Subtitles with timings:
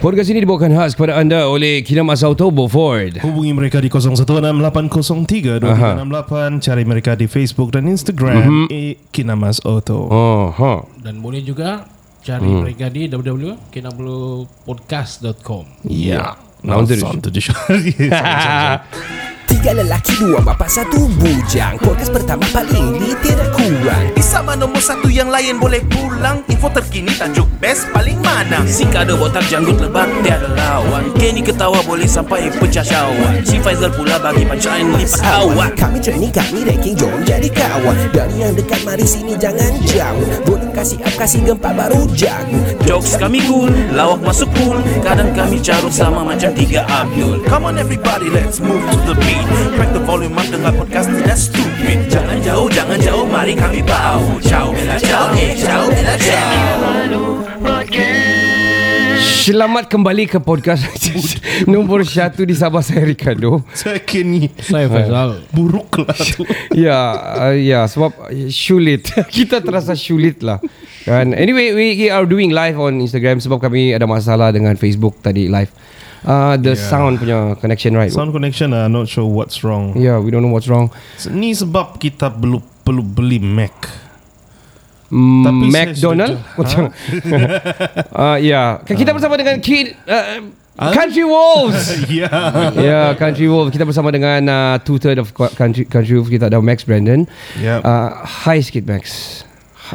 [0.00, 3.20] Podcast ini dibawakan khas kepada anda oleh Kinamas Auto Beaufort.
[3.20, 9.12] Hubungi mereka di 0168032368 Cari mereka di Facebook dan Instagram mm-hmm.
[9.12, 10.88] Kinamas Auto Oh, ha.
[11.04, 11.84] Dan boleh juga
[12.24, 12.64] cari Hmm.
[12.64, 15.84] mereka di www.kinabulupodcast.com.
[15.84, 16.40] Ya.
[16.64, 17.52] Now Now on to the show.
[19.54, 21.78] Tiga lelaki, dua bapa, satu bujang.
[21.78, 24.10] Podcast pertama paling di tiada kurang.
[24.10, 28.82] Di sama nombor satu yang lain boleh pulang Info terkini tajuk best paling mana Si
[28.90, 34.18] kada botak janggut lebat tiada lawan Kenny ketawa boleh sampai pecah syawak Si Faizal pula
[34.18, 37.94] bagi pancaan lipat awak Kami training, kami ranking, jom jadi kawan.
[38.10, 40.28] Dari yang dekat, mari sini jangan jauh.
[40.50, 42.58] Boleh kasih up, kasih gempa baru jago.
[42.90, 47.80] Jokes kami cool, lawak masuk pool Kadang kami carut sama macam tiga Abdul Come on
[47.80, 49.43] everybody let's move to the beat
[49.76, 54.24] Crack the volume up dengar podcast tidak stupid Jangan jauh, jangan jauh, mari kami bau
[54.40, 57.24] Ciao, bella ciao, eh ciao, bella ciao
[59.44, 60.88] Selamat kembali ke podcast
[61.72, 63.60] nombor satu di Sabah saya Ricardo.
[63.76, 65.44] Saya Kenny Saya Faizal.
[65.52, 66.48] Buruk lah tu
[66.88, 66.96] Ya,
[67.44, 69.04] uh, ya sebab uh, sulit.
[69.36, 70.64] Kita terasa sulit lah.
[71.04, 71.36] Kan.
[71.36, 75.68] Anyway, we are doing live on Instagram sebab kami ada masalah dengan Facebook tadi live.
[76.24, 76.88] Uh, the yeah.
[76.88, 78.08] sound punya connection right.
[78.08, 79.92] Sound connection uh, Not sure what's wrong.
[79.92, 80.88] Yeah, we don't know what's wrong.
[81.28, 84.04] Ni sebab kita belum perlu beli Mac.
[85.12, 86.82] Mm, Tapi McDonald sudah- macam
[88.16, 88.80] uh, ya.
[88.80, 88.96] Yeah.
[88.96, 90.48] kita bersama dengan Kid uh,
[90.90, 91.92] Country Wolves.
[92.08, 92.32] Ya.
[92.72, 93.70] Ya yeah, Country Wolves.
[93.70, 96.32] Kita bersama dengan uh, two third of Country Country Wolves.
[96.32, 97.28] Kita ada Max Brandon.
[97.60, 97.80] Yep.
[97.84, 99.04] uh, hi sikit Max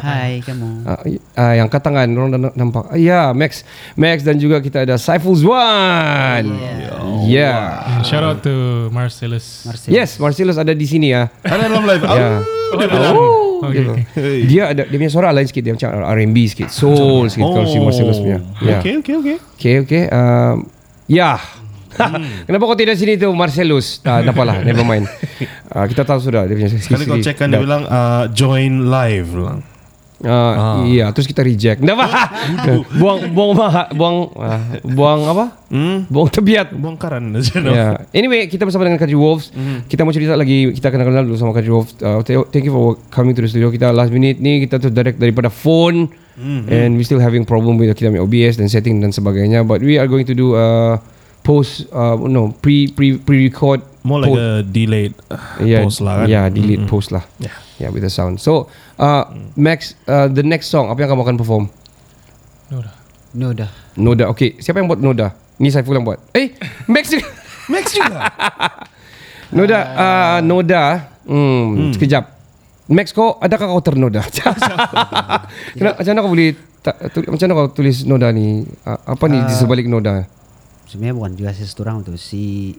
[0.00, 0.68] Hai kamu.
[0.88, 1.00] uh,
[1.36, 3.62] uh, yang kat tangan orang dah nampak uh, ya yeah, Max
[3.94, 8.00] Max dan juga kita ada Saiful Zwan yeah, yeah.
[8.02, 9.68] Shout out to Marcellus.
[9.68, 9.90] Marcel.
[9.92, 12.42] yes Marcellus ada di sini ya Ada dalam live Ya.
[12.70, 13.92] Oh, Okay, gitu.
[13.92, 14.40] okay.
[14.48, 17.76] Dia ada dia punya suara lain sikit dia macam R&B sikit, soul sikit kalau si
[17.82, 18.38] Marcellus punya.
[18.64, 18.78] Ya.
[18.80, 20.02] Okay okay okay Okay, okay.
[20.08, 20.64] Um,
[21.04, 21.36] ya.
[22.48, 23.98] Kenapa kau tidak sini tu Marcellus?
[24.06, 25.04] Ah, tak apalah, never mind.
[25.68, 29.34] Uh, kita tahu sudah dia punya Sekali kau check kan dia bilang uh, Join live
[29.36, 29.58] lah
[30.20, 31.80] Uh, Iya, terus kita reject.
[31.80, 32.06] Nggak apa?
[32.94, 35.44] buang buang maha, buang uh, buang apa?
[35.72, 36.70] Hmm Buang tebiat.
[36.70, 37.72] Bongkaran aja no?
[37.72, 38.04] Yeah.
[38.12, 39.48] Anyway, kita bersama dengan Country Wolves.
[39.86, 41.96] Kita mau cerita lagi, kita kenal-kenal dulu sama Country Wolves.
[41.96, 43.72] Uh, th- thank you for coming to the studio.
[43.72, 46.12] Kita last minute ni kita tu direct daripada phone
[46.66, 49.60] and we still having problem with kita punya OBS dan setting dan sebagainya.
[49.60, 50.96] But we are going to do uh,
[51.40, 56.24] post uh, no pre pre pre record More like a delayed uh, yeah, post lah
[56.24, 57.24] kan Yeah, delete post lah.
[57.36, 57.52] Yeah.
[57.76, 58.40] Yeah, with the sound.
[58.40, 61.64] So, uh, Max, uh, the next song apa yang kamu akan perform?
[62.72, 62.96] No dah.
[63.36, 63.70] No dah.
[64.00, 64.24] Noda.
[64.32, 65.36] Okay, siapa yang buat Noda?
[65.60, 66.20] Ni Saiful yang buat.
[66.32, 66.56] Eh,
[66.88, 67.28] Max juga.
[67.68, 68.26] Max juga
[69.56, 70.82] Noda, uh, Noda.
[71.28, 72.24] Hmm, sekejap.
[72.90, 74.24] Max kau adakah kau ternoda?
[75.78, 76.50] Kenapa macam mana kau boleh
[76.82, 78.66] tak, tu, macam mana kau tulis Noda ni?
[78.82, 80.26] Uh, apa ni di sebalik Noda?
[80.90, 82.74] Sebenarnya bukan juga saya satu orang tu si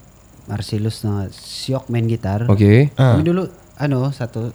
[0.45, 2.45] Marcellus na siok main gitar.
[2.47, 2.89] Okay.
[2.91, 4.49] Kami dulu ano satu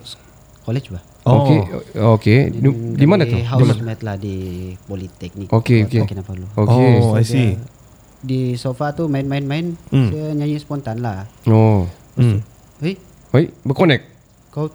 [0.62, 1.00] college ba?
[1.22, 1.42] Oh.
[1.42, 1.58] Okay.
[1.92, 2.41] Okay.
[2.50, 2.58] Di,
[2.94, 3.34] di mana tu?
[3.34, 3.50] Di mana?
[3.66, 4.34] Housemate lah di
[4.86, 5.50] Politeknik.
[5.50, 6.06] Okay, okay.
[6.06, 6.47] Kinabalu.
[6.54, 6.92] Okay.
[7.00, 7.58] Oh I see
[8.16, 10.10] Di sofa tu main-main-main, Hmm.
[10.10, 11.26] saya nyanyi spontan lah.
[11.47, 11.86] Oh.
[12.14, 12.42] hmm.
[12.78, 12.98] Hei,
[13.30, 14.03] Oi, berconnect.
[14.50, 14.66] kau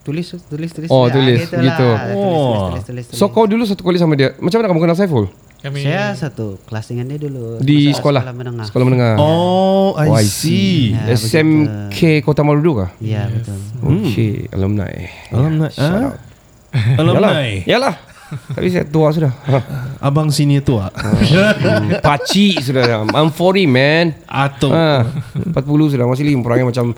[0.00, 0.88] tulis tulis tulis.
[0.88, 1.58] Oh, Ah, tulis, lah.
[1.60, 1.88] gitu.
[1.88, 2.68] Tulis, tulis, Oh.
[2.70, 3.18] tulis, tulis, tulis.
[3.18, 4.34] So kau dulu satu kali sama dia.
[4.38, 5.26] Macam mana kamu kenal Saiful?
[5.60, 8.22] Kami saya satu kelas dengan dia dulu Di Masa sekolah.
[8.24, 8.64] sekolah menengah.
[8.64, 9.14] Sekolah menengah.
[9.20, 12.90] Oh I, Oh, I see, Ya, SMK Kota Maludu kah?
[12.96, 13.60] Iya betul.
[14.00, 14.88] Okay, alumni.
[15.28, 16.00] Alumni Shout ah?
[16.08, 16.16] out.
[16.72, 16.96] Yalah.
[16.96, 17.94] Alumni Yalah.
[18.30, 19.32] Tapi saya tua sudah.
[20.06, 23.02] Abang sini tua Hmm, Paci sudah.
[23.04, 24.14] I'm 40 man.
[24.24, 25.02] Atau Ha,
[25.50, 26.94] 40 sudah masih lagi perangai macam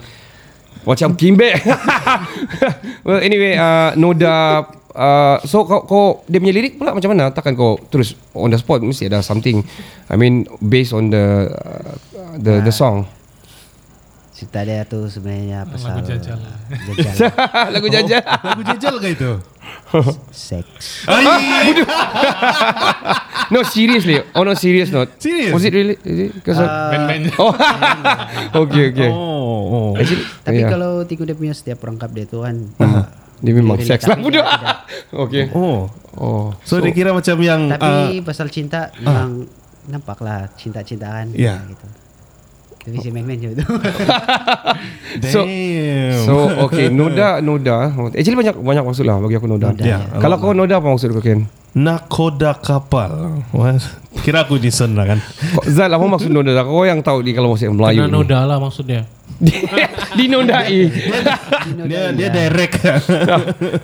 [0.82, 1.50] macam kimbe.
[3.06, 7.32] well anyway, uh, Noda uh, so kau, kau dia punya lirik pula macam mana?
[7.32, 9.64] Takkan kau terus on the spot mesti ada something.
[10.08, 11.92] I mean based on the uh,
[12.38, 13.08] the the song.
[14.32, 16.34] Cerita dia tu sebenarnya pasal jajal.
[16.34, 17.30] jajal
[17.74, 18.22] Lagu jajah.
[18.52, 19.32] Lagu jajal ke itu?
[20.34, 21.06] seks.
[23.52, 24.18] no seriously.
[24.34, 25.14] Oh no serious not.
[25.22, 25.54] Serious?
[25.54, 25.94] Was it really?
[26.02, 26.30] Is it?
[26.42, 27.30] Cause of- band-band.
[27.38, 27.54] oh.
[28.66, 29.10] okay okay.
[29.14, 29.90] Oh, oh.
[29.94, 30.70] Actually, Tapi yeah.
[30.72, 32.56] kalau tiku dia punya setiap perangkap dia tu kan
[33.42, 34.40] dia memang Really, seks lah budak.
[34.40, 34.78] dia tidak.
[35.26, 35.44] okay.
[35.52, 35.90] Oh.
[36.14, 36.54] Oh.
[36.62, 39.42] So, dia kira macam yang Tapi uh, pasal cinta memang
[39.84, 41.58] nampak lah cinta-cintaan Ya.
[41.66, 41.86] gitu.
[42.82, 43.62] Tapi si main-main je tu.
[45.24, 46.18] So- Damn.
[46.24, 46.34] So
[46.64, 50.18] okay Noda Noda Actually banyak banyak maksud lah Bagi aku Noda, Noda, Ya, ya.
[50.18, 51.46] Kalau kau Noda apa maksud kau Ken?
[51.72, 53.40] Nakoda kapal.
[53.48, 53.76] Wah,
[54.20, 55.18] Kira aku Jason lah kan.
[55.64, 58.12] Zal apa maksud Noda Kau yang tahu ni Kalau maksud Melayu Kena ni.
[58.12, 59.06] noda lah maksudnya.
[60.18, 60.78] Dinodai
[61.86, 62.82] Dia dia direct.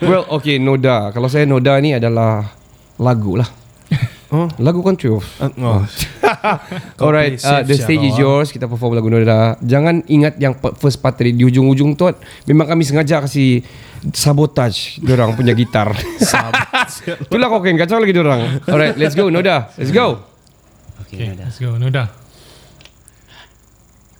[0.01, 2.45] Well okay Noda Kalau saya Noda ni adalah
[2.99, 3.47] Lagu lah
[4.29, 4.45] Oh.
[4.61, 5.81] Lagu country of oh.
[7.01, 8.53] Kau Alright, play uh, the stage is yours.
[8.53, 9.57] Kita perform lagu Noda.
[9.65, 12.13] Jangan ingat yang first part tadi di ujung-ujung tu.
[12.45, 13.65] Memang kami sengaja kasih
[14.13, 15.97] sabotage orang punya gitar.
[17.25, 18.61] Itulah kau kan kacau lagi orang.
[18.69, 19.73] Alright, let's go Noda.
[19.81, 20.21] Let's go.
[21.09, 21.49] Okay, Okay, dah.
[21.49, 21.81] let's go.
[21.81, 22.13] Noda.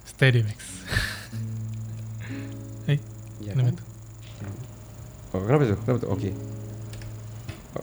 [0.09, 0.57] Steady, Max.
[2.89, 2.97] hey,
[3.45, 3.85] kenapa tu?
[5.37, 5.77] Oh, kenapa tu?
[5.85, 6.09] Kenapa tu?
[6.17, 6.33] Okay.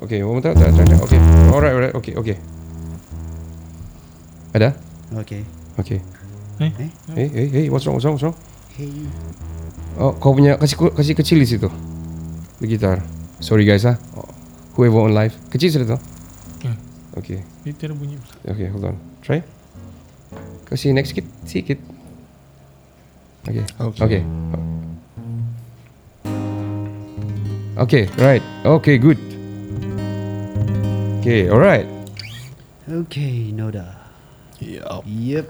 [0.06, 0.54] Okay, one more time.
[0.54, 1.02] Tak, tak, tak.
[1.02, 1.20] Okay.
[1.50, 1.94] Alright, alright.
[1.98, 2.38] Okay, okay.
[4.54, 4.78] Ada?
[5.26, 5.42] Okay.
[5.82, 6.00] Okay.
[6.62, 6.70] Eh?
[7.18, 7.66] Hey, hey, hey.
[7.74, 7.98] What's wrong?
[7.98, 8.14] What's wrong?
[8.14, 8.38] What's wrong?
[8.78, 8.94] Hey.
[9.98, 11.68] Oh, kau punya kasih kasih kecil di situ.
[12.62, 13.02] Di gitar.
[13.42, 13.98] Sorry guys ah.
[14.14, 14.30] Oh,
[14.78, 15.34] Whoever on live.
[15.50, 16.00] Kecil sudah tu.
[16.70, 16.78] Hmm.
[17.18, 17.42] Okay.
[17.66, 18.54] Dia tiada bunyi pula.
[18.54, 18.96] Okay, hold on.
[19.26, 19.42] Try.
[20.70, 21.82] Kasih next sikit, sikit.
[23.50, 23.66] Okay.
[23.82, 24.02] Okay.
[24.06, 24.22] Okay.
[27.76, 28.44] Okay, right.
[28.64, 29.35] Okay, good.
[31.26, 31.90] Okay, alright.
[32.86, 33.98] Okay, Noda.
[34.62, 35.50] Yep.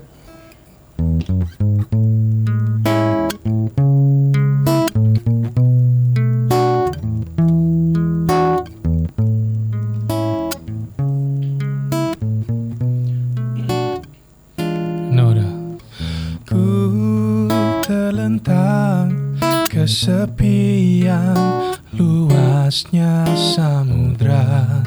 [15.12, 15.50] Noda.
[16.48, 16.72] Ku
[17.84, 19.12] terlentang
[19.68, 21.36] kesepian
[21.92, 24.80] luasnya samudra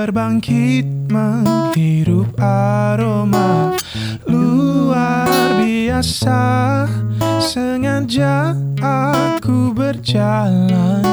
[0.00, 3.76] Terbangkit menghirup aroma
[4.24, 5.28] luar
[5.60, 6.88] biasa.
[7.36, 11.04] Sengaja aku berjalan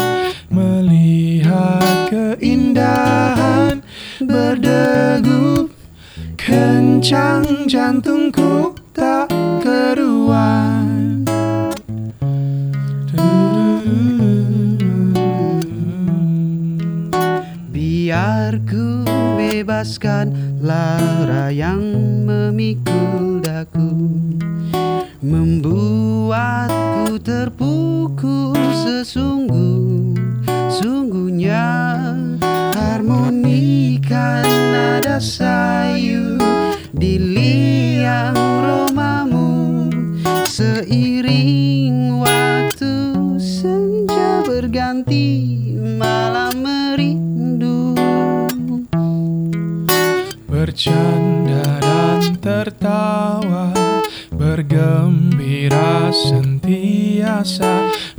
[0.48, 3.84] Melihat keindahan
[4.24, 5.68] berdegup
[6.40, 8.72] Kencang jantungku
[19.78, 21.78] bebaskan lara yang
[22.26, 24.10] memikul daku
[25.22, 30.18] Membuatku terpukul sesungguh.
[30.74, 31.70] Sungguhnya
[32.74, 36.42] harmonikan nada sayu
[36.90, 37.37] Di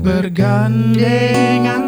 [0.09, 1.88] Bergandengan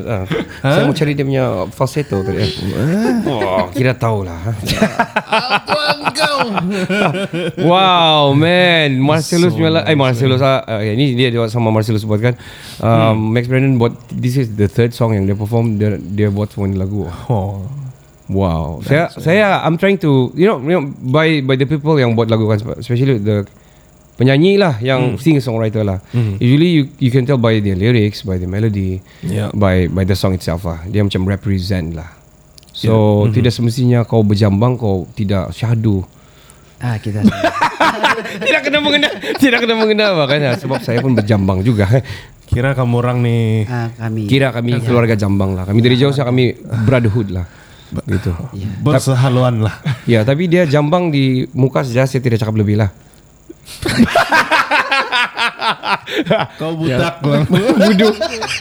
[0.00, 0.24] punya uh.
[0.64, 2.40] Saya mau cari dia punya falsetto tadi.
[3.28, 4.40] Oh kira tahulah.
[7.62, 8.98] Wow man.
[8.98, 12.34] Marcellus punya la- Eh Marcellus ah, uh, Ini dia dia sama Marcellus buat kan?
[12.82, 16.50] Um, Max Brandon buat This is the third song yang dia perform Dia, dia buat
[16.50, 17.06] semua ni lagu.
[17.30, 17.62] Oh.
[18.26, 18.80] Wow.
[18.82, 20.84] Saya saya I'm trying to You know, you know
[21.14, 23.46] By by the people yang buat lagu kan Especially the
[24.12, 25.98] Penyanyi lah Yang singer songwriter lah
[26.36, 29.48] Usually you you can tell by the lyrics By the melody Yeah.
[29.54, 30.82] by by the song itself lah.
[30.90, 32.10] Dia macam represent lah.
[32.74, 33.34] So yeah.
[33.38, 36.02] tidak semestinya kau berjambang kau tidak syahdu.
[36.82, 37.22] Ah kita
[38.46, 41.86] tidak kena mengena, tidak kena mengena makanya sebab saya pun berjambang juga.
[42.52, 45.64] Kira kamu orang nih ah, kami Kira kami keluarga jambang lah.
[45.64, 46.52] Kami dari jauh saya kami
[46.84, 47.46] brotherhood lah.
[48.08, 48.32] Gitu.
[48.80, 49.76] bersehaluan lah.
[50.08, 52.88] Ya, tapi dia jambang di muka saja saya tidak cakap lebih lah.
[56.60, 57.46] Kau butak bang.
[57.48, 58.14] Bodoh.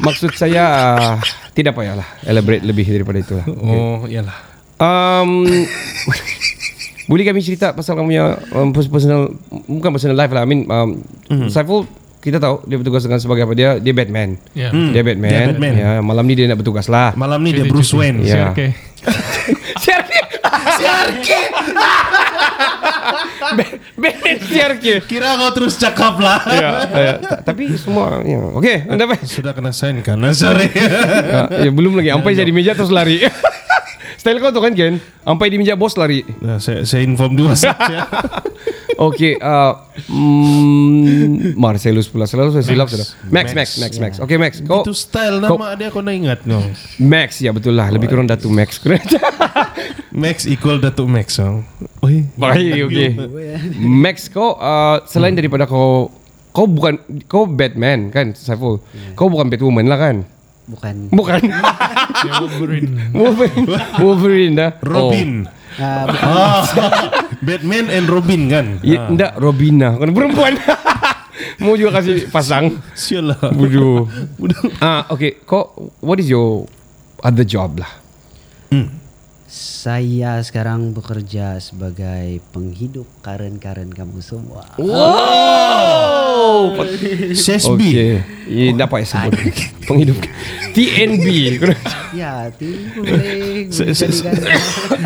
[0.05, 0.63] Maksud saya
[0.98, 1.20] uh,
[1.53, 3.46] tidak payahlah elaborate lebih daripada itu lah.
[3.50, 4.36] Oh, iyalah.
[4.81, 5.46] Um,
[7.12, 9.29] boleh kami cerita pasal kamu punya um, personal
[9.70, 10.41] bukan personal life lah.
[10.46, 11.50] I mean um, mm-hmm.
[11.53, 11.86] Saiful
[12.22, 14.38] kita tahu dia bertugas dengan sebagai apa dia dia Batman.
[14.53, 14.70] Ya.
[14.70, 14.93] Hmm.
[14.93, 15.34] Dia Batman.
[15.34, 15.74] Dia Batman.
[15.74, 17.17] Ya, malam ni dia nak bertugas lah.
[17.17, 17.98] Malam ni dia Bruce cuti.
[17.98, 18.22] Wayne.
[18.22, 18.53] Ya.
[18.53, 18.77] Oke.
[23.96, 24.93] Batman siarke.
[25.05, 26.39] Kira kau terus cakap lah.
[26.48, 28.39] Ya, ya, ta- tapi semua ya.
[28.55, 29.20] Okey, anda apa?
[29.24, 30.22] Sudah kena sign kan?
[30.34, 30.70] Sorry.
[30.72, 32.10] Ya, ya, belum lagi.
[32.10, 33.22] Ampai jadi meja terus lari.
[34.22, 35.01] Style kau tu kan Ken?
[35.25, 36.22] Ampai di meja bos lari.
[36.46, 37.58] Nah, saya, saya inform dua
[39.01, 39.74] Okey, uh,
[40.05, 43.08] mm, Marcellus pula selalu saya silap sudah.
[43.34, 44.12] Max, Max, Max, Max.
[44.22, 46.62] Okey Max, kau Itu style kau- nama dia kau nak ingat no?
[47.01, 47.89] Max ya betul lah.
[47.89, 48.77] Lebih kurang Datu Max.
[50.24, 51.39] Max equal Datuk Max.
[51.41, 51.65] Oh.
[52.05, 52.29] Oi.
[52.38, 53.10] Baik, okey.
[53.81, 56.13] Max kau uh, selain daripada kau
[56.51, 58.84] kau bukan kau Batman kan Saiful.
[59.17, 60.17] Kau bukan Batwoman lah kan?
[60.72, 61.41] bukan Bukan.
[62.22, 62.91] Ya, Wolverine.
[63.17, 63.65] Wolverine.
[64.03, 64.72] Wolverine dah.
[64.86, 65.50] Robin.
[65.81, 66.29] ah, bukan.
[67.42, 68.66] Batman and Robin kan?
[68.86, 69.98] Ya, enggak Robina.
[69.98, 70.54] Kan perempuan.
[71.64, 72.78] Mau juga kasih pasang.
[72.94, 73.50] Sial lah.
[73.50, 74.06] Bodoh.
[74.78, 75.42] ah, okay.
[75.42, 76.70] Kau, what is your
[77.26, 77.90] other job lah?
[79.51, 86.72] Saya sekarang bekerja sebagai penghidup karen-karen kamu semua Oh,
[87.36, 87.91] Sesbi.
[87.91, 88.12] okay.
[88.48, 89.36] Ya, payah sebut.
[89.84, 90.15] Penghidup.
[90.72, 91.25] TNB.
[92.15, 92.48] ya
[92.96, 93.67] boleh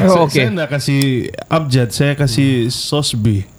[0.06, 3.55] Oh, Saya nak kasih abjad, saya kasih Sosbi.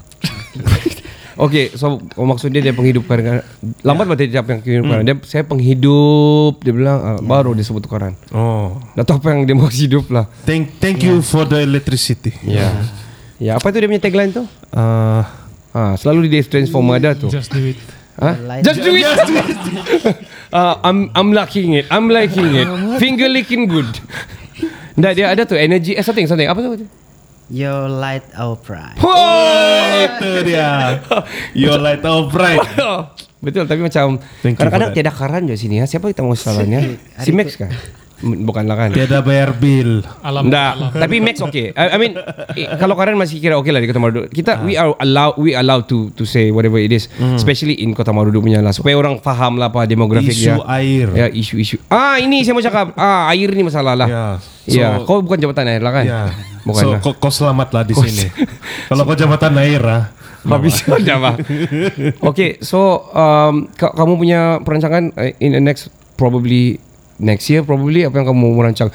[1.37, 3.45] Okay, so oh, maksud dia dia penghidup kadang
[3.81, 7.61] Lambat berarti dia apa yang penghidup kadang Dia saya penghidup Dia bilang ah, baru dia
[7.61, 8.81] sebut tukaran Oh.
[8.93, 12.33] Dah tahu apa yang dia mau hidup lah Thank thank you for the electricity.
[12.43, 12.73] Ya
[13.37, 14.49] Ya, apa tu dia punya tagline tu?
[14.73, 15.21] Uh,
[15.71, 17.29] Ah, selalu di Transformer ada tu.
[17.29, 17.77] Just do it.
[18.17, 18.33] Ha?
[18.33, 19.05] Light- Just do it.
[20.49, 21.85] uh, I'm I'm liking it.
[21.93, 22.65] I'm liking it.
[23.03, 23.85] Finger licking good.
[24.97, 26.89] Nggak dia ada tu energy eh something something apa tu?
[27.51, 28.99] Your light our pride
[29.97, 31.01] itu dia.
[31.57, 32.61] Your light of pride.
[33.45, 35.87] Betul tapi macam kadang-kadang tiada karan je sini ha.
[35.87, 36.97] Siapa kita mau salahnya?
[37.21, 37.71] si Max kan?
[38.17, 38.91] Bukanlah kan?
[38.91, 40.01] Tiada bayar bill.
[40.25, 40.49] Alam.
[40.49, 40.91] Nggak, alam.
[40.97, 41.69] tapi Max okay.
[41.73, 42.17] I, I mean,
[42.57, 44.33] eh, kalau Karan masih kira okay lah di Kota Maruduk.
[44.33, 48.11] Kita we are allowed we allowed to to say whatever it is, especially in Kota
[48.11, 50.57] Maruduk punya lah supaya orang faham lah apa demografik Isu dia.
[50.67, 51.07] air.
[51.13, 51.77] Ya, isu-isu.
[51.87, 52.97] Ah, ini saya mau cakap.
[52.97, 54.09] Ah, air ni masalah lah.
[54.09, 54.25] Ya.
[54.67, 56.05] Ya, So- kau bukan jabatan air lah kan?
[56.05, 56.23] Ya.
[56.65, 56.99] Bukan so lah.
[56.99, 58.27] kau, kau selamat lah di sini.
[58.89, 60.03] Kalau kau jabatan air ah.
[60.43, 61.35] Habis dah bah.
[62.31, 66.79] Okay, so um, ka- kamu punya perancangan uh, in the next probably
[67.19, 68.91] next year probably apa yang kamu merancang?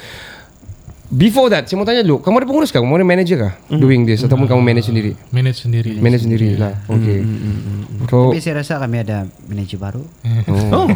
[1.12, 2.80] Before that, saya mau tanya dulu, kamu ada pengurus kah?
[2.80, 5.12] Kamu ada manager kah doing this ataupun kamu manage sendiri?
[5.36, 6.00] Manage sendiri.
[6.00, 6.72] Manage sendiri lah.
[6.88, 7.20] Okay.
[8.08, 10.08] So, tapi saya rasa kami ada manajer baru
[10.72, 10.88] oh,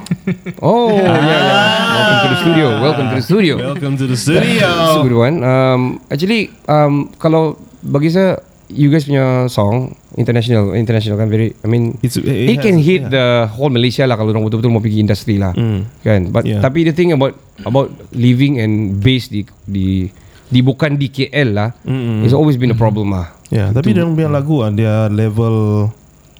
[0.64, 1.44] oh, yeah, yeah.
[1.92, 2.68] Welcome to the studio.
[2.80, 3.54] Welcome to the studio.
[3.60, 4.72] Welcome to the It's a studio.
[5.04, 5.36] good one.
[5.44, 11.54] Um, actually, um, kalau bagi saya, you guys punya song international, international kan very.
[11.62, 13.14] I mean, It's- it it, can has- hit yeah.
[13.14, 15.80] the whole Malaysia lah kalau orang betul-betul mau pergi industri lah, Mm.
[16.02, 16.22] kan.
[16.30, 16.60] But Yeah.
[16.60, 20.10] tapi the thing about about living and based di di
[20.46, 22.22] di bukan di KL lah, Mm-mm.
[22.22, 23.34] it's always been a problem lah.
[23.50, 25.88] Ya, tapi dia punya lagu ah, dia level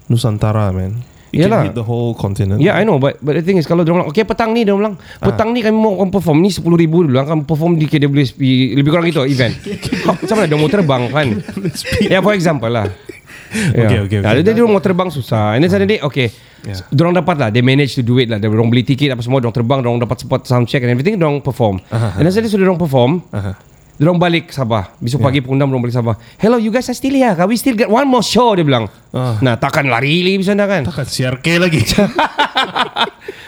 [0.06, 1.02] Nusantara man.
[1.36, 1.68] It Yalah.
[1.68, 2.58] can hit the whole continent.
[2.64, 2.96] Yeah, I know.
[2.96, 5.60] But but the thing is kalau dia bilang, okay petang ni dia bilang, petang ni
[5.60, 9.28] kami mau perform ni 10 ribu dia bilang akan perform di KWSP lebih kurang gitu
[9.28, 9.52] event.
[10.08, 11.28] Macam mana dia mau terbang kan?
[12.08, 12.88] Ya yeah, for example lah.
[13.46, 14.18] Okay, okay, okay.
[14.26, 15.54] Nah, dia, dia mau terbang susah.
[15.54, 16.34] And then suddenly, okay.
[16.66, 16.82] Yeah.
[16.90, 19.54] Dorang dapat lah They manage to do it lah Dorang beli tiket apa semua Dorang
[19.54, 22.18] terbang Dorang dapat spot sound check and everything Dorang perform Aha.
[22.18, 23.54] And then suddenly sudah dorang perform Aha.
[23.96, 24.92] Diorang balik Sabah.
[25.00, 26.14] Besok pagi pukul 6 Diorang balik Sabah.
[26.36, 27.32] Hello you guys are still here.
[27.48, 28.52] We still get one more show?
[28.52, 28.92] Dia bilang.
[29.16, 29.40] Ah.
[29.40, 30.84] Nah takkan lari lagi Bisa kan?
[30.84, 31.80] Takkan CRK lagi.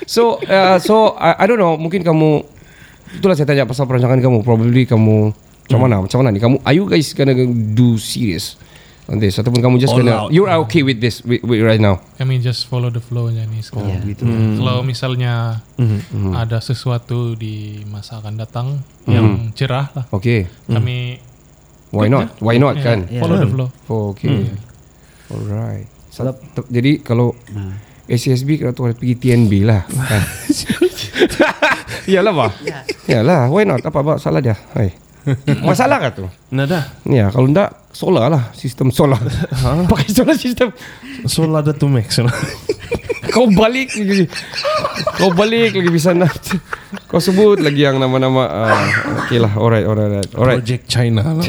[0.08, 1.76] So uh, so I, I don't know.
[1.76, 2.40] Mungkin kamu
[3.20, 4.40] Itulah saya tanya Pasal perancangan kamu.
[4.40, 5.36] Probably kamu
[5.68, 6.00] Macam mana?
[6.00, 6.40] Macam mana ni?
[6.40, 7.36] Kamu Are you guys gonna
[7.76, 8.56] do serious
[9.08, 9.40] On this.
[9.40, 10.28] Ataupun kamu just All gonna out.
[10.28, 12.04] You're okay with this with, with right now?
[12.20, 14.04] Kami just follow the flow aja nih sekarang.
[14.04, 14.20] Iya.
[14.60, 16.36] Kalau misalnya Hmm.
[16.36, 20.44] ada sesuatu di masa akan datang yang cerah lah, Okay.
[20.68, 21.16] Kami
[21.88, 22.36] Why not?
[22.44, 22.98] Why not ya, kan?
[23.08, 23.68] follow the flow.
[23.88, 24.52] Oh, okay.
[25.32, 25.88] Alright.
[26.12, 26.28] So,
[26.68, 27.32] Jadi kalau
[28.04, 30.20] SCSB kalau tu pergi TNB lah kan?
[32.08, 32.52] Iyalah bah
[33.04, 33.80] Iyalah Why not?
[33.84, 34.56] Apa apa salah dia?
[34.76, 35.07] Hai.
[35.68, 36.26] Masalah kan tu?
[36.52, 36.88] Nada.
[37.04, 39.18] Ya kalau enggak Solar lah Sistem solar.
[39.90, 40.70] Pakai solar sistem.
[41.26, 42.20] Solar ada to max.
[43.34, 44.24] Kau balik lagi.
[45.20, 46.32] Kau balik lagi bisa nak
[47.10, 48.84] Kau sebut lagi yang nama-nama uh,
[49.24, 50.62] Okay lah Alright alright alright.
[50.64, 51.44] Project China lah.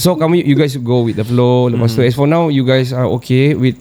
[0.00, 1.68] So kamu you guys go with the flow.
[1.68, 3.76] Lepas tu as for now You guys are okay with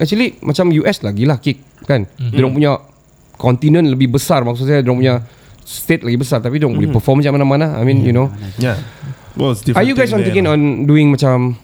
[0.00, 2.08] Actually macam US lagi lah kick Kan?
[2.18, 2.34] Mm-hmm.
[2.34, 2.72] Dia punya
[3.38, 5.22] Continent lebih besar Maksud saya Dia punya
[5.64, 7.76] State lagi besar Tapi dia boleh perform macam mana-mana.
[7.76, 8.28] I mean you know.
[8.56, 8.76] Yeah.
[9.34, 11.58] Well, it's different Are you guys on there thinking on Doing macam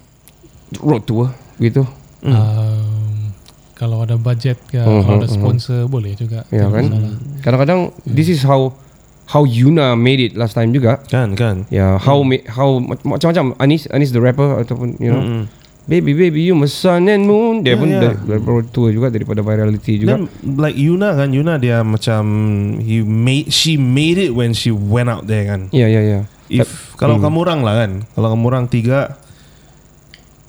[0.80, 1.84] Road tour Gitu?
[2.24, 3.32] Um,
[3.74, 5.34] kalau ada budget ke, Mhm, kalau ada mhm.
[5.34, 6.44] sponsor boleh juga.
[6.48, 6.84] Ya Tak kan?
[6.88, 7.12] masalah.
[7.40, 8.72] Kadang-kadang This is how
[9.30, 10.98] How Yuna made it last time juga.
[11.06, 11.62] Kan, kan.
[11.70, 13.54] Ya, how ma- how mac- macam-macam.
[13.56, 15.22] Anis Anis the rapper ataupun you know.
[15.22, 15.44] Mm-mm.
[15.84, 18.00] Baby baby you my sun and moon dia Yeah, pun yeah.
[18.02, 20.16] dari dari tour juga daripada virality juga.
[20.16, 22.22] Then like Yuna kan Yuna dia macam
[22.78, 25.70] he made she made it when she went out there kan.
[25.70, 26.20] Ya ya ya.
[26.50, 27.24] If kalau Hmm.
[27.26, 29.14] kamu orang lah kan, kalau kamu orang tiga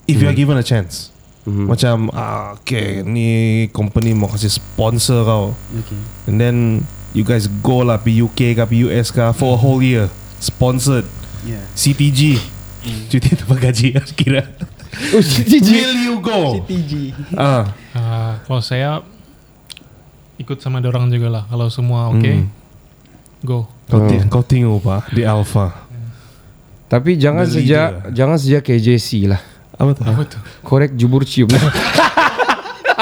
[0.06, 1.10] if you are given a chance.
[1.42, 1.66] Mhm.
[1.66, 5.46] Macam ah, okay ni company mau kasih sponsor kau.
[5.74, 5.98] Okay.
[6.30, 6.56] And then
[7.18, 10.06] you guys go lah pergi UK ke pergi US ke for a whole year
[10.38, 11.06] sponsored
[11.42, 11.66] Yeah.
[11.74, 12.38] CTG
[13.10, 14.46] cuti tanpa gaji kira
[14.92, 15.70] Oh, CTG.
[15.80, 17.16] will you go CTG.
[17.34, 19.00] ah Ah, kalau saya
[20.36, 21.44] ikut sama dorang juga lah.
[21.46, 22.48] Kalau semua oke, Hmm.
[23.42, 23.68] go.
[23.86, 24.08] kau, Oh.
[24.08, 25.88] ti- kau tengok pak di Alpha
[26.88, 28.12] Tapi jangan The sejak leader.
[28.14, 29.40] jangan sejak KJC lah.
[29.74, 30.42] apa tu Apa tuh?
[30.62, 31.48] Korek jubur cium.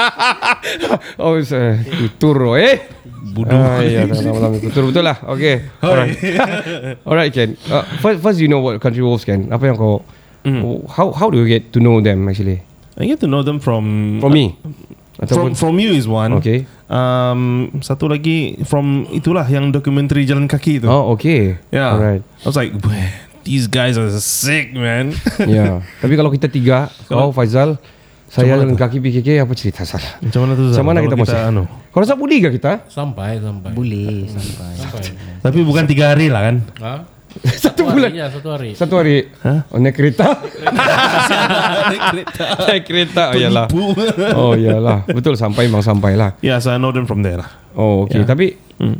[1.20, 2.86] oh, saya tutur eh.
[3.30, 3.52] Bodoh.
[3.52, 5.18] Ah, iya, lama-lama tutur betul lah.
[5.28, 5.68] Okay.
[5.78, 6.16] Alright.
[7.04, 7.54] Alright, Ken.
[7.66, 9.50] Uh, first, first you know what Country Wolves Ken.
[9.50, 10.00] Apa yang kau
[10.40, 10.88] Mm.
[10.88, 12.64] how how do you get to know them actually?
[12.96, 14.56] I get to know them from From me.
[14.60, 14.72] From,
[15.20, 16.40] Ataupun from you is one.
[16.40, 16.64] Okay.
[16.88, 20.88] Um, satu lagi from itulah yang dokumentari jalan kaki itu.
[20.88, 21.60] Oh, okay.
[21.68, 21.92] Yeah.
[21.92, 22.24] Alright.
[22.24, 23.04] I was like, "Wah,
[23.44, 25.12] these guys are sick, man.
[25.44, 25.84] Ya.
[26.00, 27.76] Tapi kalau kita tiga, kau Faizal,
[28.32, 28.72] saya tu?
[28.72, 30.16] kaki PKK apa cerita salah?
[30.24, 30.64] Macam mana tu?
[30.72, 31.36] Macam mana Kalau kita masuk?
[31.36, 31.62] anu?
[31.90, 32.86] Kau rasa budi ke kita?
[32.88, 33.76] Sampai, sampai.
[33.76, 34.72] Boleh sampai.
[34.78, 35.04] Sampai.
[35.42, 36.56] Tapi bukan tiga hari lah kan?
[36.80, 37.00] Hah?
[37.62, 38.10] Satu Satu bulan.
[38.10, 38.70] hari, ya, satu hari.
[38.74, 39.16] Satu hari.
[39.40, 39.58] Hah?
[39.70, 40.28] Oh, naik kereta.
[42.68, 43.32] naik kereta.
[43.32, 43.66] Oh, iyalah.
[44.36, 44.98] Oh, iyalah.
[45.08, 46.34] Betul sampai memang sampai lah.
[46.42, 47.48] yeah, so I know them from there lah.
[47.74, 48.22] Oh, okay.
[48.22, 48.26] Ya.
[48.26, 48.46] Tapi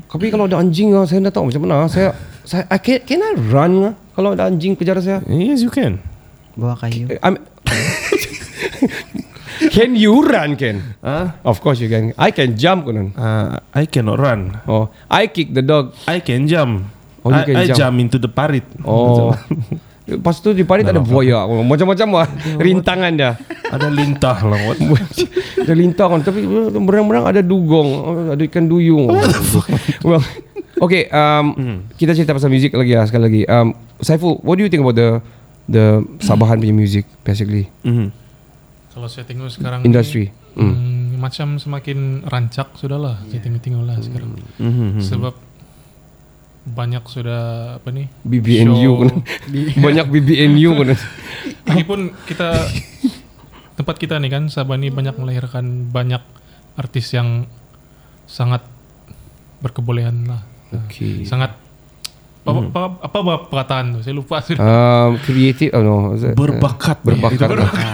[0.06, 1.88] tapi kalau ada anjing ah, saya tak tahu macam mana.
[1.90, 2.14] Saya
[2.44, 5.18] saya I can, can I run ah, kalau ada anjing kejar saya?
[5.26, 5.98] Yes, you can.
[6.54, 7.08] Bawa kayu.
[7.08, 7.40] Eh, I'm,
[9.74, 10.82] can you run, Ken?
[11.00, 11.32] Huh?
[11.46, 12.12] Of course you can.
[12.20, 13.16] I can jump, kunan.
[13.16, 14.60] Uh, I cannot run.
[14.68, 15.96] Oh, I kick the dog.
[16.10, 16.90] I can jump.
[17.20, 17.76] Oh, I, I jump.
[17.76, 18.64] jump into the parit.
[18.80, 19.33] Oh.
[20.11, 21.46] Lepas tu di parit ada buaya.
[21.46, 22.28] Oh, Macam-macam lah.
[22.64, 23.38] Rintangan dia.
[23.70, 24.59] Ada lintah lah.
[24.66, 24.78] What?
[25.62, 26.18] Ada lintangan.
[26.20, 27.88] Tapi eh, berang-berang ada dugong.
[28.33, 29.06] Ada ikan duyung.
[30.02, 30.18] well,
[30.80, 31.06] okay.
[31.06, 33.06] Um, Kita cerita pasal muzik lagi lah.
[33.06, 33.42] Sekali lagi.
[33.46, 35.20] Um, Saiful, what do you think about the
[35.68, 37.70] the Sabahan punya music basically?
[37.85, 38.11] Mhm.
[38.90, 40.33] Kalau saya tengok sekarang Industry.
[40.33, 40.74] ini, Hmm.
[40.74, 43.22] hmm, macam semakin rancak sudahlah.
[43.30, 44.35] Saya tengok-tengok lah sekarang.
[44.59, 44.98] Mhm.
[44.98, 45.35] Sebab
[46.61, 47.40] banyak sudah
[47.81, 48.07] apa nih?
[48.23, 49.11] BBNU kan.
[49.81, 50.88] Banyak BBNU kan.
[51.70, 52.68] Ini pun kita
[53.75, 56.20] tempat kita nih kan Sabah ini banyak melahirkan banyak
[56.77, 57.49] artis yang
[58.25, 58.61] sangat
[59.61, 60.42] berkebolehan lah.
[60.70, 61.27] Nah, Okay.
[61.27, 61.59] Sangat
[62.40, 64.01] apa, apa, apa, apa perkataan tuh?
[64.07, 64.62] Saya lupa sudah.
[64.62, 65.96] Um, creative, oh no.
[66.14, 67.03] it- Berbakat.
[67.03, 67.49] Berbakat.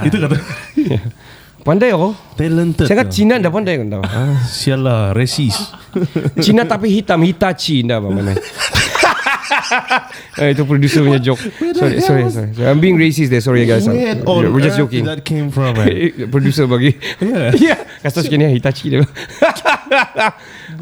[0.04, 0.36] Itu kata.
[1.66, 2.14] Pandai aku.
[2.38, 2.86] Talented.
[2.86, 4.02] Saya kan Cina dah pandai kan tahu.
[4.06, 5.74] Ah, sialah, resis.
[6.44, 8.32] Cina tapi hitam Hitachi dah apa mana
[10.42, 11.40] eh, itu producer punya joke
[11.74, 14.90] sorry, sorry sorry sorry I'm being racist there sorry guys Where on we're just earth
[14.90, 15.88] joking that came from, man?
[16.34, 17.50] producer bagi Yeah.
[17.56, 19.00] yeah kasus kini Hitachi dia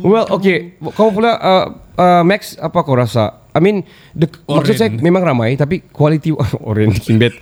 [0.03, 1.65] well okay kau pula uh,
[1.97, 6.35] uh, Max apa kau rasa I mean the, maksud saya memang ramai tapi quality
[6.71, 7.39] orange kimbet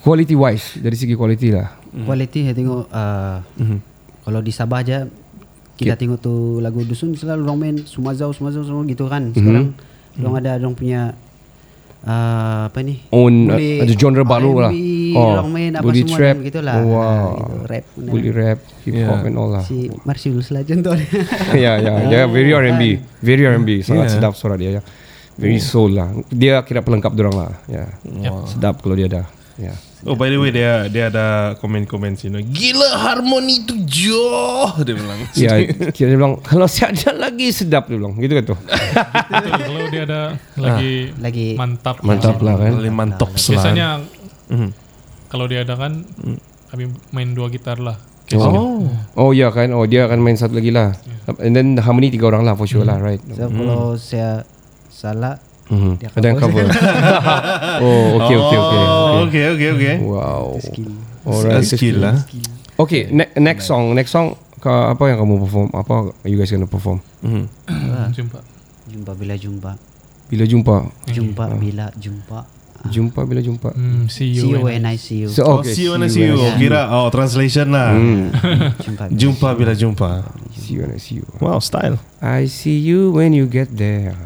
[0.00, 3.36] quality wise dari segi quality lah Quality saya tengok uh,
[4.22, 5.10] kalau di Sabah aja
[5.74, 9.32] kita tengok tu lagu dusun selalu orang main Sumazau Sumazau semua gitu kan.
[9.32, 9.72] Sekarang
[10.20, 11.16] orang ada orang punya
[12.04, 13.00] uh, apa ni?
[13.10, 14.70] Own uh, Boleh ada genre baru lah.
[14.70, 16.28] R&B, orang main apa boleh semua trap.
[16.30, 16.74] dan gitulah.
[16.76, 17.00] Oh, wow.
[17.00, 17.84] Ah, gitu, rap.
[17.96, 19.26] Boleh rap, hip hop Yeah.
[19.26, 19.64] and all lah.
[19.64, 20.94] Si Marcellus lah contoh
[21.64, 22.82] ya ya ya very R&B,
[23.26, 23.80] very R&B.
[23.80, 24.14] Sangat Yeah.
[24.20, 24.82] sedap suara dia ya.
[25.40, 26.12] Very soul lah.
[26.28, 27.52] Dia kira pelengkap dorang lah.
[27.66, 27.88] Ya.
[28.44, 29.24] Sedap kalau dia ada.
[29.56, 29.72] Ya.
[30.00, 32.40] Oh by the way dia dia ada komen-komen sini.
[32.40, 35.20] Gila harmoni tu joh dia bilang.
[35.36, 35.60] Ya,
[35.92, 38.16] kira dia bilang kalau saya ada lagi sedap dia bilang.
[38.16, 38.56] Gitu kan tu.
[39.60, 40.20] Kalau dia ada
[40.56, 42.00] lagi, Lagi mantap.
[42.00, 42.72] Mantap lah kan.
[42.80, 43.56] Paling mantap selan.
[43.60, 43.88] Biasanya
[44.50, 44.70] Mhm.
[45.28, 46.02] kalau dia ada kan
[46.72, 47.94] kami main dua gitar lah.
[48.32, 48.88] Oh.
[49.14, 49.70] Oh ya kan.
[49.70, 50.96] Oh dia akan main satu lagi lah.
[51.38, 53.20] And then harmony tiga orang lah for sure lah, right?
[53.30, 54.42] So kalau saya
[55.00, 55.92] salah Mhm.
[55.96, 56.66] dia Ada yang cover.
[57.86, 58.84] oh, okay, okay, okay.
[58.84, 59.94] Oh, okay, okay, okay.
[60.02, 60.58] Wow.
[60.58, 60.90] skill.
[61.22, 61.62] Alright.
[61.62, 62.16] Skill, skill lah.
[62.74, 63.94] Okay, ne- next song.
[63.94, 65.68] Next song ka, apa yang kamu perform?
[65.70, 66.98] Apa you guys gonna perform?
[67.22, 67.44] Mhm.
[68.10, 68.42] Jumpa.
[68.90, 69.70] Jumpa bila jumpa.
[70.26, 70.76] Bila jumpa?
[71.06, 72.40] Jumpa bila jumpa.
[72.80, 73.76] Jumpa bila jumpa?
[73.76, 74.40] Hmm, see you.
[74.40, 75.28] See you when I see you.
[75.28, 76.40] So, Oh, okay, see you when I see you.
[76.40, 77.92] I- Kira oh translation lah.
[77.92, 78.32] Hmm.
[78.88, 79.04] Jumpa.
[79.12, 80.24] Jumpa bila jumpa.
[80.56, 81.28] See you when I see you.
[81.38, 82.00] Wow, style.
[82.18, 84.16] I see you when you get there.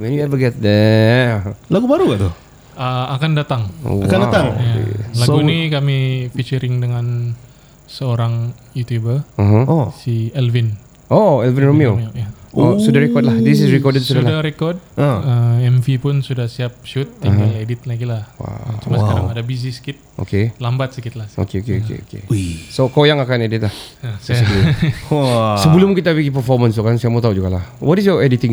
[0.00, 1.44] when you ever get there.
[1.68, 2.32] Lagu baru gak tuh?
[2.72, 3.68] Ah, akan datang.
[3.84, 4.56] Oh, Akan datang?
[4.56, 4.88] Ya,
[5.20, 5.98] lagu So- ini kami
[6.32, 7.36] featuring dengan
[7.84, 9.64] seorang YouTuber Uh-huh.
[9.68, 9.86] Oh.
[9.92, 10.80] si Elvin.
[11.12, 12.00] Oh, Elvin Romeo.
[12.16, 12.24] ya.
[12.52, 13.40] Oh, sudah record lah.
[13.40, 14.44] This is recorded sudah Sudah lah.
[14.44, 14.76] record.
[15.00, 15.56] Ah.
[15.56, 18.28] Uh, MV pun sudah siap shoot, tinggal edit lagi lah.
[18.36, 18.76] Wow.
[18.84, 20.52] Cuma sekarang ada busy sedikit, Okay.
[20.60, 21.32] lambat sedikit lah.
[21.32, 22.20] Okay, okay, okay, okay.
[22.68, 23.74] So kau yang akan edit lah.
[24.04, 24.44] Ya, saya,
[25.16, 25.56] Wah.
[25.64, 27.64] Sebelum kita pergi performance tu kan, saya mau tahu juga lah.
[27.80, 28.52] What is your editing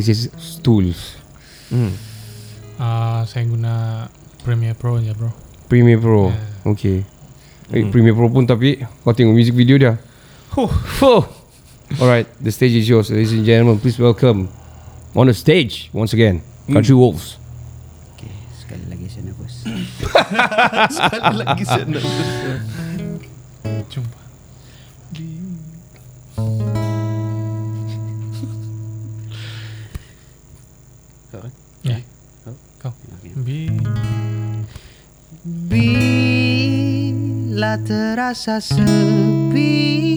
[0.63, 1.19] tools?
[1.67, 1.91] Hmm.
[2.79, 4.07] Ah, saya guna
[4.47, 5.35] Premiere Pro aja bro.
[5.67, 6.31] Premiere Pro.
[6.71, 7.03] Okay.
[7.75, 9.99] Eh, Premiere Pro pun tapi kau tengok music video dia.
[10.55, 11.38] Huh.
[11.89, 12.04] Fuh.
[12.04, 13.80] Alright, the stage is yours, ladies and gentlemen.
[13.80, 14.49] Please welcome
[15.15, 17.02] on the stage once again, Country hmm.
[17.02, 17.38] Wolves.
[18.13, 18.30] Okay,
[18.62, 19.65] sekali lagi saya nervous.
[20.93, 22.06] Sekali lagi saya nak.
[23.89, 24.21] Jumpa.
[31.82, 31.97] Ya.
[32.78, 32.93] Kau.
[33.41, 33.65] Bi.
[35.49, 35.82] Bila
[37.82, 40.08] terasa sepi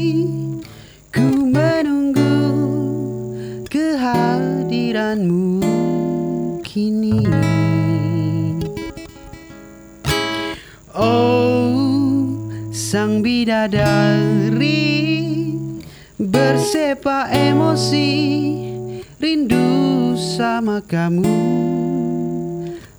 [20.73, 21.37] sama kamu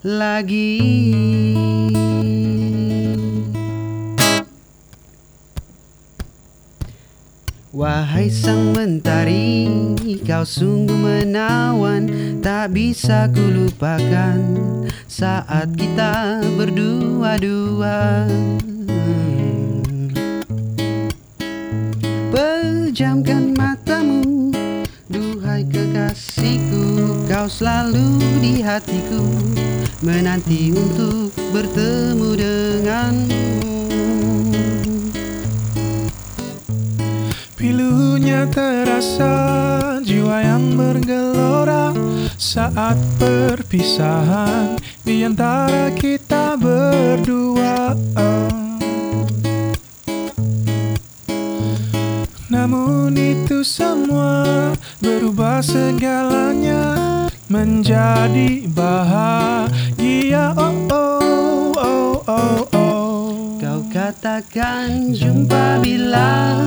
[0.06, 0.78] lagi.
[7.74, 9.66] Wahai sang mentari,
[10.22, 12.06] kau sungguh menawan
[12.46, 14.38] Tak bisa ku lupakan
[15.10, 18.30] saat kita berdua-dua.
[22.30, 24.33] Pejamkan matamu,
[25.54, 26.82] duhai kekasihku
[27.30, 29.22] Kau selalu di hatiku,
[30.02, 33.46] menanti untuk bertemu denganmu
[37.54, 39.34] Pilunya terasa
[40.02, 41.94] jiwa yang bergelora
[42.36, 47.96] saat perpisahan di antara kita berdua.
[52.52, 56.96] Namun itu semua berubah segalanya
[57.52, 60.56] menjadi bahagia.
[60.56, 63.28] Oh oh oh oh oh.
[63.60, 66.60] Kau katakan jumpa bila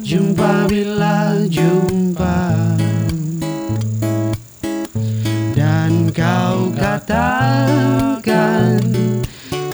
[0.00, 2.40] Jumpa bila jumpa
[5.52, 8.80] Dan kau katakan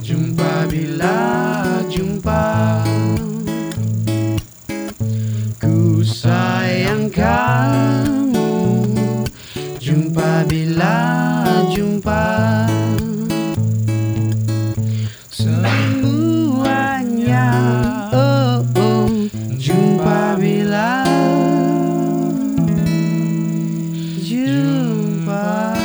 [0.03, 1.15] Jumpa bila
[1.87, 2.83] jumpa
[6.25, 8.49] sayang kamu
[9.77, 10.97] Jumpa bila
[11.69, 12.25] jumpa.
[15.29, 16.81] Semuanya.
[18.17, 19.29] Oh, oh,
[19.61, 21.05] Jumpa bila.
[24.25, 25.77] Jumpa.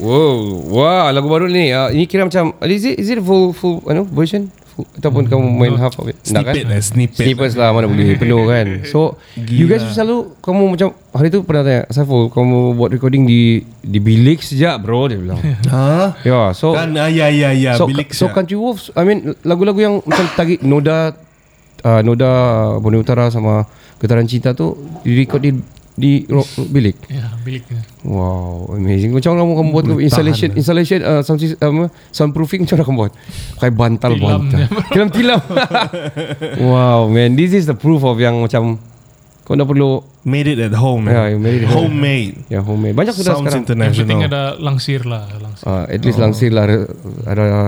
[0.00, 1.68] Wow, wah lagu baru ni.
[1.76, 4.48] Uh, ini kira macam is it is it full full ano version?
[4.74, 6.18] Ataupun kamu main half of it?
[6.26, 7.22] Snippet lah, snippet.
[7.22, 8.66] Snippets lah mana boleh penuh kan.
[8.92, 13.62] So you guys selalu kamu macam hari tu pernah tanya Saiful kamu buat recording di
[13.80, 15.38] di bilik sejak bro dia bilang.
[15.74, 16.18] Ha?
[16.26, 18.34] ya, so Kan ah, ya ya ya so, bilik so siap.
[18.34, 21.14] Country Wolves I mean lagu-lagu yang macam tagih Noda
[21.86, 22.30] uh, Noda
[22.82, 23.66] Borneo Utara sama
[24.02, 24.74] Getaran Cinta tu
[25.06, 25.54] di record di
[25.94, 26.26] di
[26.74, 27.06] bilik.
[27.06, 27.86] Ya, biliknya.
[28.02, 29.14] Wow, amazing.
[29.14, 32.84] Macam mana kamu kamu buat installation tahan, installation uh, sound sys- um, soundproofing macam mana
[32.84, 33.12] kamu buat?
[33.58, 34.58] Pakai bantal Tilam bantal.
[34.92, 35.40] Tilam tilam.
[36.74, 38.82] wow, man, this is the proof of yang macam
[39.46, 41.04] kau dah perlu Made it at home.
[41.04, 41.92] Yeah, you made it home.
[41.92, 42.48] Homemade.
[42.48, 42.96] ya homemade.
[42.96, 43.68] Banyak sudah Sounds sekarang.
[43.68, 44.32] Yang penting international.
[44.32, 45.64] ada langsir lah, langsir.
[45.68, 46.76] Uh, at least langsir lah ada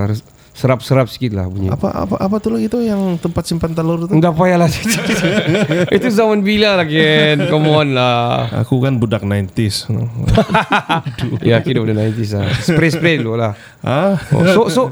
[0.09, 0.25] re-
[0.57, 1.69] serap-serap sikit lah bunyi.
[1.69, 4.17] Apa apa apa tu lagi tu yang tempat simpan telur tu?
[4.17, 4.69] Enggak payah lah
[5.97, 9.93] Itu zaman bila lah Ken Come on lah Aku kan budak 90s.
[9.93, 10.09] no.
[11.45, 13.53] Ya kira udah 90s lah Spray-spray dulu lah
[13.85, 14.83] ah, oh, So so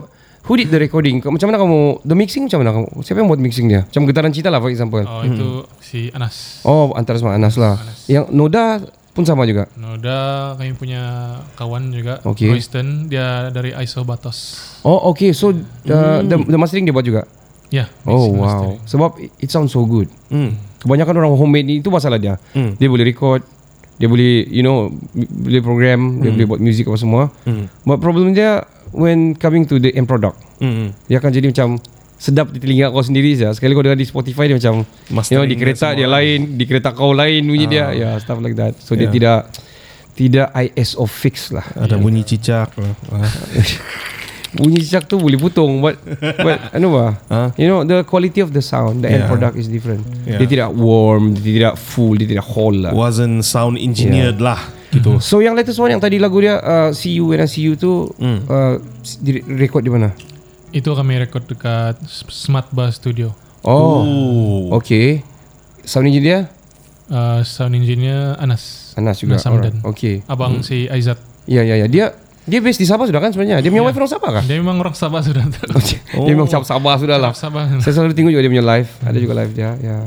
[0.45, 1.25] Who did the recording?
[1.25, 2.89] Macam mana kamu The mixing macam mana kamu?
[3.01, 3.89] Siapa yang buat mixing dia?
[3.89, 6.61] Macam getaran cita lah for example Oh, itu si Anas.
[6.69, 11.03] Oh antara sama Anas lah Yang Noda pun sama juga Noda kami punya
[11.55, 12.51] kawan juga, Okay.
[12.51, 14.59] Royston, dia dari ISO Batos.
[14.83, 17.23] Oh okay So uh, the, the mastering dia buat juga?
[17.71, 17.87] Ya.
[18.05, 18.79] Oh mixing wow mastering.
[18.85, 20.59] Sebab it, sounds so good hmm.
[20.83, 22.75] Kebanyakan orang homemade ni Itu masalah dia Hmm.
[22.77, 23.41] Dia boleh record
[23.97, 27.71] Dia boleh You know Boleh program Dia boleh buat music apa semua Hmm.
[27.83, 30.91] But problem dia When coming to the end product Hmm.
[31.07, 31.79] Dia akan jadi macam
[32.17, 33.51] Sedap di telinga kau sendiri saja.
[33.51, 34.87] Sekali kau dengar di Spotify dia macam
[35.29, 36.17] You know, di kereta dia semua.
[36.17, 39.13] lain Di kereta kau lain bunyi dia Ya stuff like that So dia Yeah.
[39.13, 39.39] tidak
[40.15, 42.95] Tidak ISO fix lah Ada bunyi cicak lah.
[43.11, 43.27] Ah.
[44.55, 47.51] Bunyi cicak tu boleh putung But But Anu bah Huh?
[47.59, 49.29] You know the quality of the sound The end Yeah.
[49.29, 50.39] product is different Yeah.
[50.39, 54.63] Dia tidak warm Dia tidak full Dia tidak whole lah Wasn't sound engineered lah
[54.95, 55.19] gitu.
[55.19, 57.75] So yang latest one yang tadi lagu dia uh, See You When I See You
[57.75, 58.47] tu Hmm.
[58.47, 58.79] uh,
[59.19, 60.15] di record di mana?
[60.75, 63.31] Itu kami rekod dekat Smart Bar Studio.
[63.63, 64.77] Oh, Oh.
[64.77, 65.23] okay.
[65.87, 66.51] Sound engineer
[67.05, 68.97] Uh, sound engineer Anas.
[68.97, 69.37] Anas juga.
[69.37, 69.77] Anas Hamdan.
[69.85, 70.15] Alright, Okay.
[70.25, 71.21] Abang si Aizat.
[71.45, 71.85] Ya ya ya.
[71.85, 72.17] Dia
[72.49, 73.61] dia based di Sabah sudah kan sebenarnya.
[73.61, 74.45] Dia punya wife orang Sabah kah?
[74.49, 75.45] Dia memang orang Sabah sudah.
[76.25, 77.37] Dia memang Sabah, Sabah sudah lah.
[77.37, 77.69] Sabah.
[77.85, 78.89] Saya selalu tengok juga dia punya live.
[79.05, 79.71] Ada juga live dia.
[79.85, 79.99] Ya.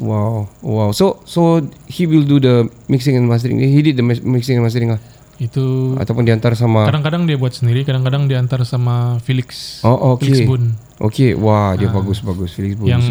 [0.00, 0.48] Wow.
[0.64, 0.90] Wow.
[0.96, 3.60] So so he will do the mixing and mastering.
[3.60, 5.00] He did the mixing and mastering lah.
[5.36, 9.80] Itu Ataupun diantar sama kadang-kadang dia buat sendiri, kadang-kadang diantar sama Felix.
[9.84, 10.32] Oh, okay.
[10.32, 10.62] Felix Bun.
[10.96, 11.36] Okay.
[11.36, 12.56] Wah, dia bagus bagus.
[12.56, 13.04] Felix Boone yang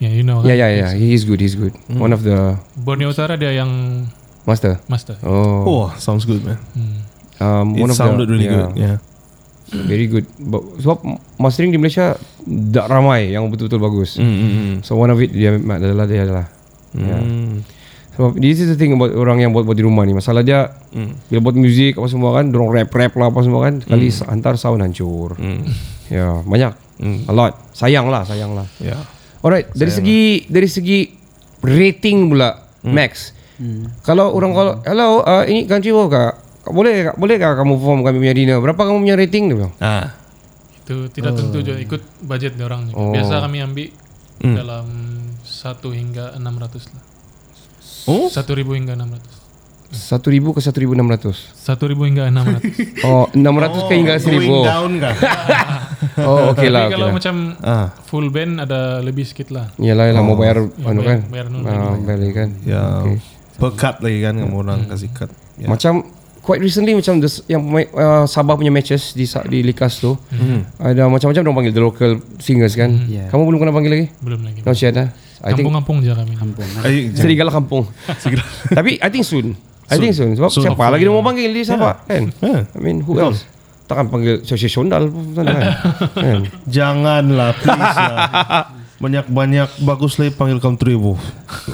[0.00, 0.66] ya you know Ya kan.
[0.66, 0.88] ya ya.
[0.98, 1.38] He is good.
[1.38, 1.76] He is good.
[1.92, 3.70] One of the Borneo Utara dia yang
[4.48, 4.82] master.
[4.90, 5.14] master.
[5.22, 5.62] Oh.
[5.62, 6.58] Oh, sounds good man.
[7.40, 8.72] Um, It one of sounded the, really yeah, good.
[8.76, 8.96] Yeah.
[9.70, 10.26] Very good.
[10.42, 10.98] But, sebab
[11.38, 12.18] mastering di Malaysia
[12.74, 14.18] tak ramai yang betul-betul bagus.
[14.18, 14.74] Mm, mm, mm.
[14.82, 16.46] So one of it dia adalah dia adalah.
[16.90, 17.22] Yeah.
[18.20, 18.22] Mm.
[18.22, 20.12] Sebab this is the thing about orang yang buat-buat di rumah ni.
[20.12, 21.16] Masalah dia Mm.
[21.26, 24.84] bila buat muzik apa semua kan, dorong rap-rap lah apa semua kan, sekali hantar sound
[24.84, 25.40] hancur.
[25.40, 25.64] Mm.
[26.10, 26.74] Ya, banyak.
[26.98, 27.24] Mm.
[27.24, 27.54] A lot.
[27.70, 28.66] Sayang lah, sayang lah.
[28.76, 28.98] Yeah.
[29.40, 31.06] Alright, dari segi dari segi
[31.60, 33.32] rating pula Max.
[34.02, 36.34] Kalau orang kalau hello uh, ini country world kak.
[36.66, 38.58] Boleh kak, boleh kak kamu perform kami punya dinner?
[38.58, 39.74] Berapa kamu punya rating dia bilang?
[39.78, 40.12] Ah.
[40.82, 42.90] Itu tidak tentu juga ikut budget dia orang.
[42.92, 43.14] Oh.
[43.14, 43.88] Biasa kami ambil
[44.40, 44.56] Hmm.
[44.56, 44.86] dalam
[45.44, 47.02] 1 hingga 600 lah.
[48.04, 48.28] Oh?
[48.28, 49.40] 1000 hingga 600.
[49.90, 51.50] 1000 ke 1600.
[51.58, 53.02] 1000 hingga 600.
[53.02, 53.42] Oh, 600
[53.82, 54.38] ke hingga 1000.
[54.38, 55.14] Going down kah?
[56.20, 56.84] Oh, okey lah.
[56.84, 57.14] Tapi Okay kalau lah.
[57.14, 57.86] macam ah.
[58.04, 59.72] full band ada lebih sedikit lah.
[59.76, 61.20] Yalah, yalah mau bayar Ya, anu bayar- kan.
[61.28, 62.02] bayar anu Ah, lagi.
[62.02, 62.48] bayar lagi kan.
[62.62, 62.82] Ya.
[63.00, 63.16] Okay.
[63.56, 65.30] Per cut lagi kan kamu orang kasih cut.
[65.56, 65.66] Ya.
[65.66, 65.92] Macam
[66.40, 67.62] quite recently macam the, yang
[67.94, 70.64] uh, Sabah punya matches di di Likas tu Hmm.
[70.76, 72.90] ada macam-macam orang panggil the local singers kan.
[73.06, 73.28] Yeah.
[73.28, 74.06] Kamu belum kena panggil lagi?
[74.18, 74.60] Belum lagi.
[74.60, 75.08] No shit ah.
[75.40, 76.36] I Kampung-kampung je kami.
[76.36, 76.68] Kampung.
[76.84, 77.88] Ay, serigala kampung.
[78.78, 79.56] Tapi I think soon.
[79.90, 80.38] I think soon.
[80.38, 80.64] Sebab Soon.
[80.70, 82.30] siapa lagi dia mau panggil di Sabah kan?
[82.38, 82.62] Yeah.
[82.76, 83.42] I mean who else?
[83.90, 85.72] Takkan panggil Sosio pun sana kan.
[86.14, 86.38] kan?
[86.70, 88.22] Janganlah please lah.
[89.00, 91.18] Banyak-banyak bagus lagi panggil country bu.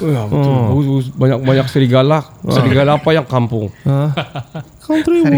[0.01, 0.49] Ya, betul.
[0.49, 1.05] Bagus, bagus.
[1.13, 2.25] Banyak-banyak serigala.
[2.49, 3.69] Serigala apa yang kampung?
[4.81, 5.37] Country bu.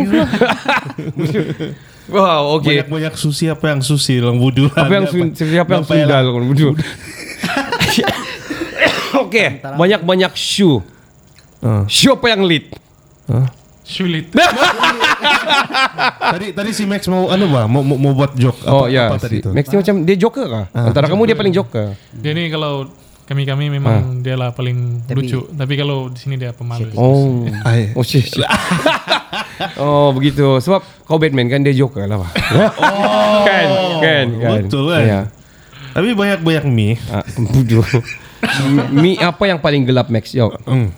[2.10, 2.82] Wow, okay.
[2.82, 4.66] Banyak-banyak susi apa yang susi lang budu.
[4.74, 6.74] Apa yang sun, siapa yang sundal kon bodoh.
[9.30, 10.82] Okey, banyak-banyak shoe.
[11.62, 11.86] Ah.
[11.86, 12.66] Shoe apa yang lead?
[13.90, 14.30] Sulit.
[16.38, 17.66] tadi tadi si Max mau anu ba?
[17.66, 19.50] Mau mau, mau buat joke apa, oh ya, apa tadi si, tu?
[19.50, 20.66] Max ni macam dia joker kah?
[20.78, 21.98] Antara kamu dia paling joker.
[22.14, 22.86] Dia ni kalau
[23.26, 25.42] kami-kami memang dia lah paling lucu.
[25.50, 26.94] Tapi kalau di sini dia pemalu.
[26.94, 27.50] Oh.
[27.66, 27.90] Ai.
[27.98, 28.30] Oh shit.
[28.34, 28.46] shit.
[29.82, 30.62] oh begitu.
[30.62, 32.26] Sebab kau Batman kan dia joker lah oh.
[33.50, 33.68] kan,
[34.06, 34.62] kan, kan.
[34.70, 35.02] Betul kan?
[35.02, 35.22] Ya.
[35.98, 37.02] Tapi banyak-banyak mie.
[37.10, 37.26] Ah.
[38.92, 40.32] Mi apa yang paling gelap Max?
[40.32, 40.52] Yo.
[40.64, 40.90] Hmm.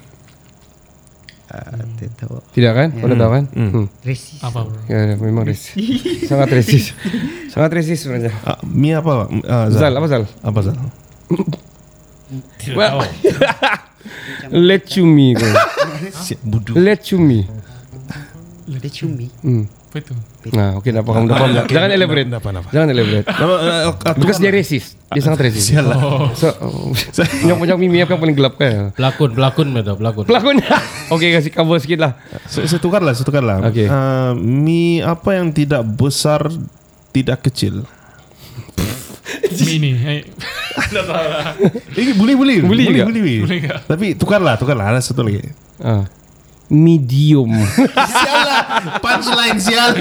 [1.52, 2.40] Ah, tidak tahu.
[2.56, 2.90] Tidak kan?
[2.96, 3.46] Kau dah tahu kan?
[3.52, 3.86] Hmm.
[4.08, 4.40] Resis.
[4.40, 4.80] Apa bro?
[4.88, 5.76] Ya, memang resis.
[6.24, 6.96] Sangat resis.
[7.52, 8.32] Sangat resis sebenarnya.
[8.48, 9.28] Ah, mie apa?
[9.44, 10.24] Ah, Zal, apa Zal?
[10.40, 10.78] Apa Zal?
[12.72, 13.04] Well,
[14.72, 15.36] let you me.
[15.36, 15.52] kau.
[16.72, 17.44] Let you me.
[18.68, 19.28] Dia cumi.
[19.42, 19.66] Hmm.
[19.92, 20.14] Apa itu?
[20.56, 21.52] Nah, oke, dah paham, dah paham.
[21.54, 22.30] Oke, Jangan elaborate.
[22.32, 23.28] dah- dah- Jangan elaborate.
[23.28, 23.36] Eh,
[23.84, 24.96] ah, Because dia resis.
[25.12, 25.68] Dia sangat resis.
[25.68, 26.32] Sial lah.
[26.32, 26.48] So,
[27.48, 28.96] yang punya mimi apa paling gelap kan?
[28.96, 30.24] Pelakon, pelakon betul, pelakon.
[30.24, 30.56] Pelakon.
[31.14, 32.12] Oke, kasih cover sikit lah.
[32.48, 33.60] Saya, saya tukar lah, saya tukar lah.
[33.68, 33.86] Okey.
[33.86, 36.48] Uh, mi apa yang tidak besar,
[37.12, 37.84] tidak kecil.
[39.68, 39.92] Mini.
[40.00, 40.24] Eh,
[40.90, 41.52] tahu lah.
[42.00, 42.56] Eh, boleh, boleh.
[42.64, 43.04] Boleh juga?
[43.06, 43.60] boleh, boleh.
[43.86, 44.96] Tapi tukar lah, tukar lah.
[44.96, 45.44] Ada satu lagi.
[45.84, 46.08] Ah.
[46.72, 47.52] Medium.
[48.16, 48.64] sial lah.
[49.04, 49.92] Punchline sial.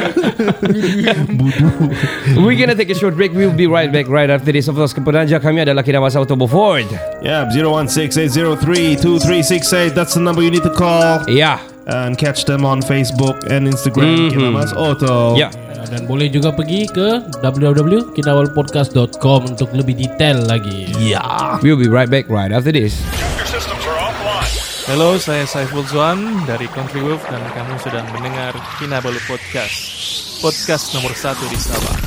[2.39, 3.35] We're gonna take a short break.
[3.35, 4.71] We'll be right back right after this.
[4.71, 6.87] Of course, penaja kami adalah Kinamasa Autobo Ford.
[7.27, 9.99] Yeah, 0168032368.
[9.99, 11.27] That's the number you need to call.
[11.27, 11.59] Yeah.
[11.91, 14.31] And catch them on Facebook and Instagram.
[14.31, 14.39] Mhm.
[14.39, 15.35] Kinamas Auto.
[15.35, 15.51] Yeah.
[15.91, 20.87] Dan boleh juga pergi ke www.kinawalpodcast.com untuk lebih detail lagi.
[21.03, 21.59] Yeah.
[21.67, 22.95] We'll be right back right after this.
[24.91, 26.19] Halo, saya Saiful Zuan
[26.51, 28.51] dari Country Wolf dan kamu sedang mendengar
[28.83, 29.79] Kinabalu Podcast.
[30.43, 32.00] Podcast nomor satu di Sabah.